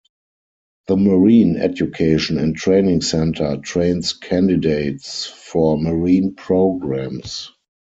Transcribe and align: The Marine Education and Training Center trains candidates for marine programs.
The 0.87 0.97
Marine 0.97 1.57
Education 1.57 2.39
and 2.39 2.55
Training 2.55 3.01
Center 3.01 3.57
trains 3.57 4.13
candidates 4.13 5.27
for 5.27 5.77
marine 5.77 6.33
programs. 6.33 7.51